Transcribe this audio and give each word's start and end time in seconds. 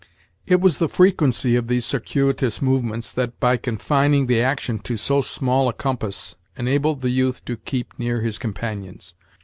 It 0.47 0.59
was 0.59 0.79
the 0.79 0.89
frequency 0.89 1.55
of 1.55 1.67
these 1.67 1.85
circuitous 1.85 2.59
movements 2.59 3.11
that, 3.11 3.39
by 3.39 3.55
confining 3.57 4.25
the 4.25 4.41
action 4.41 4.79
to 4.79 4.97
so 4.97 5.21
small 5.21 5.69
a 5.69 5.73
compass, 5.73 6.37
enabled 6.57 7.01
the 7.01 7.11
youth 7.11 7.45
to 7.45 7.55
keep 7.55 7.99
near 7.99 8.21
his 8.21 8.39
companions. 8.39 9.13